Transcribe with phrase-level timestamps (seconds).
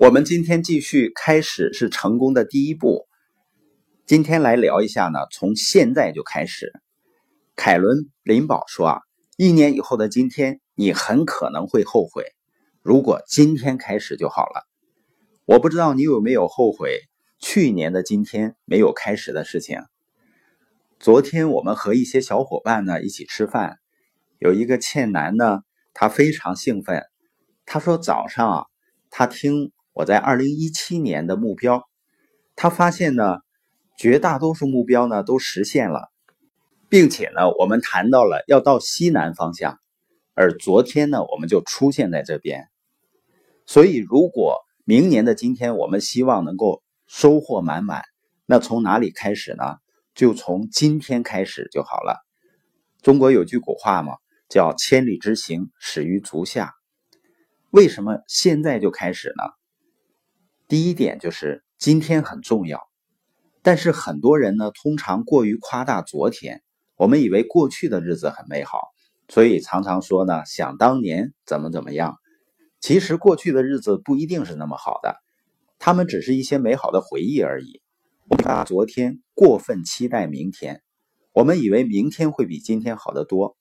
[0.00, 3.06] 我们今天继续开始是成功的第一步。
[4.06, 6.72] 今天来聊一下呢，从现在就开始。
[7.54, 9.00] 凯伦·林堡说啊，
[9.36, 12.24] 一年以后的今天，你很可能会后悔。
[12.80, 14.66] 如果今天开始就好了。
[15.44, 17.00] 我不知道你有没有后悔
[17.38, 19.82] 去年的今天没有开始的事情。
[20.98, 23.76] 昨天我们和一些小伙伴呢一起吃饭，
[24.38, 25.60] 有一个倩男呢，
[25.92, 27.04] 他非常兴奋，
[27.66, 28.64] 他说早上啊，
[29.10, 29.70] 他听。
[29.92, 31.88] 我在二零一七年的目标，
[32.56, 33.38] 他发现呢，
[33.98, 36.10] 绝大多数目标呢都实现了，
[36.88, 39.78] 并且呢，我们谈到了要到西南方向，
[40.34, 42.68] 而昨天呢，我们就出现在这边。
[43.66, 48.02] 所以，如果明年的今天我们希望能够收获满满，
[48.46, 49.76] 那从哪里开始呢？
[50.12, 52.18] 就从今天开始就好了。
[53.00, 54.16] 中国有句古话嘛，
[54.48, 56.74] 叫“千里之行，始于足下”。
[57.70, 59.44] 为什么现在就开始呢？
[60.70, 62.78] 第一点就是今天很重要，
[63.60, 66.62] 但是很多人呢，通常过于夸大昨天。
[66.94, 68.82] 我们以为过去的日子很美好，
[69.28, 72.18] 所以常常说呢，想当年怎么怎么样。
[72.78, 75.16] 其实过去的日子不一定是那么好的，
[75.80, 77.82] 他们只是一些美好的回忆而已。
[78.28, 80.82] 我们把昨天过分期待明天，
[81.32, 83.56] 我们以为明天会比今天好得多，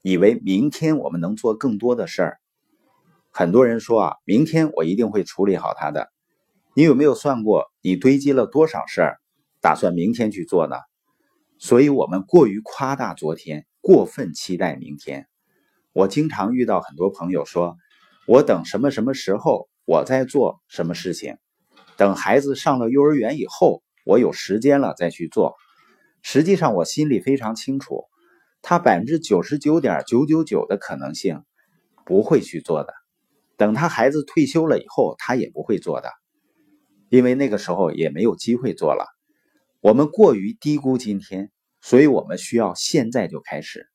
[0.00, 2.38] 以为明天我们能做更多的事儿。
[3.32, 6.12] 很多人说啊，明天我一定会处理好它的。
[6.74, 9.18] 你有没有算过，你堆积了多少事儿，
[9.60, 10.76] 打算明天去做呢？
[11.58, 15.28] 所以，我们过于夸大昨天，过分期待明天。
[15.92, 17.76] 我经常遇到很多朋友说
[18.26, 21.36] ：“我等什么什么时候，我在做什么事情，
[21.98, 25.54] 等孩子上了幼儿园以后，我有时间了再去做。”
[26.24, 28.04] 实际上，我心里非常清楚，
[28.62, 31.44] 他百分之九十九点九九九的可能性
[32.06, 32.94] 不会去做的。
[33.58, 36.08] 等他孩子退休了以后，他也不会做的。
[37.12, 39.04] 因为那个时候也没有机会做了，
[39.82, 41.50] 我们过于低估今天，
[41.82, 43.86] 所以我们需要现在就开始。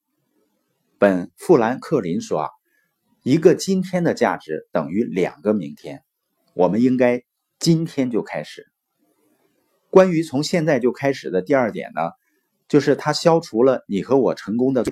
[1.00, 2.50] 本富兰克林说啊，
[3.24, 6.04] 一个今天的价值等于两个明天，
[6.54, 7.24] 我们应该
[7.58, 8.68] 今天就开始。
[9.90, 12.12] 关于从现在就开始的第二点呢，
[12.68, 14.86] 就是它消除了你和我成功的，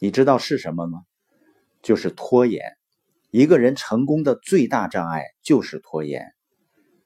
[0.00, 1.02] 你知道是什么吗？
[1.80, 2.76] 就是拖延。
[3.30, 6.34] 一个人成功的最大障碍就是拖延。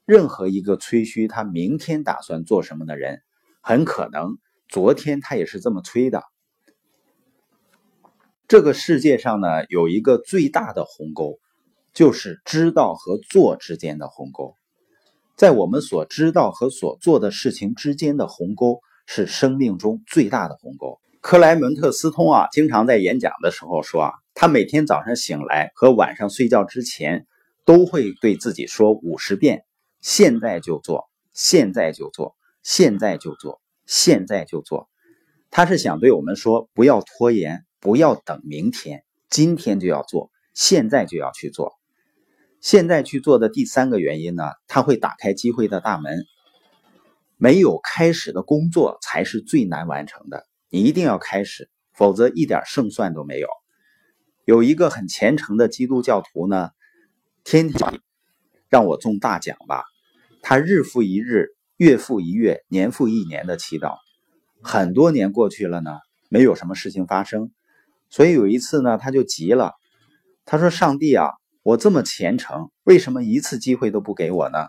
[0.07, 3.23] 任何一个吹嘘他明天打算做什么的人，
[3.61, 6.23] 很可能昨天他也是这么吹的。
[8.47, 11.41] 这个世界上呢，有一个最大的鸿沟，
[11.93, 14.55] 就是知道和做之间的鸿沟。
[15.37, 21.01] 在我们所知道和所做的事情之间的鸿沟，是生命中最大的鸿沟。
[21.21, 27.27] 克莱门特斯通啊，经常在演讲的时候说啊，他每天早上醒来和晚上睡觉之前，
[27.65, 29.65] 都会对自己说五十遍。
[30.09, 34.89] 现在就做，现在就做，现在就做，现在就做。
[35.51, 41.73] 他是想对我们说：不要拖延，不要等明天，今天就要做，现在就要去做。
[42.61, 46.25] 现在去做的第三个原因呢，他会打开机会的大门。
[47.37, 53.49] 没有开始的工作才是最难完成的，你一定要开始，否则一点胜算都没有。
[54.45, 56.71] 有一个很虔诚的基督教徒呢，
[57.43, 58.01] 天天
[58.69, 59.83] 让我中大奖吧。
[60.49, 63.97] 他日复一日，月复一月，年复一年的祈祷，
[64.63, 65.99] 很多年过去了呢，
[66.29, 67.51] 没有什么事情发生。
[68.11, 69.73] 所以有一次呢，他就急了，
[70.45, 71.31] 他说：“上帝啊，
[71.65, 74.69] 我这么虔诚，为什么一次机会都不给我呢？”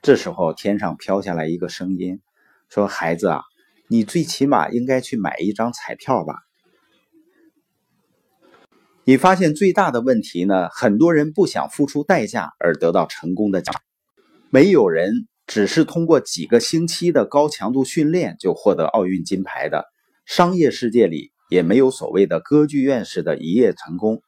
[0.00, 2.20] 这时候天上飘下来一个声音，
[2.68, 3.42] 说：“孩子啊，
[3.88, 6.36] 你最起码应该去买一张彩票吧。”
[9.02, 10.68] 你发现最大的问题呢？
[10.70, 13.74] 很多人不想付出代价而得到成功的奖。
[14.50, 19.84] 没有人只是通过几个星期的高强度训练就获得奥运金牌的。
[20.24, 24.22] 商业世界里也没有所谓的歌剧院式的一夜成功。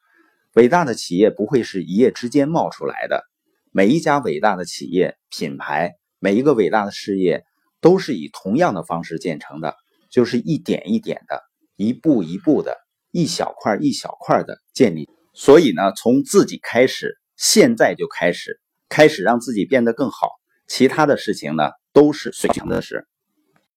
[0.54, 3.24] 伟大的企业不会是一夜之间冒出来的。
[3.72, 7.44] 每一家伟大的企业品牌，每一个伟大的事业，
[7.80, 9.74] 都是以同样的方式建成的，
[10.10, 11.40] 就是一点一点的，
[11.76, 12.76] 一步一步的，
[13.10, 15.08] 一小块一小块的建立。
[15.32, 18.60] 所以呢，从自己开始，现在就开始。
[18.90, 20.28] 开始让自己变得更好，
[20.66, 23.06] 其他的事情呢都是随缘的事。